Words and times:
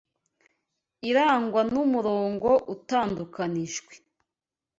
Irangwa 1.09 1.61
numurongo 1.71 2.51
utandukanijwe; 2.75 3.93